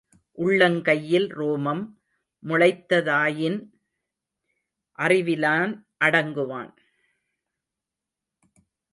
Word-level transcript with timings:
உள்ளங்கையில் 0.37 1.27
ரோமம் 1.29 1.83
முளைத்ததாயின் 2.43 3.59
அறிவிலான் 4.99 5.73
அடங்குவான். 6.05 6.71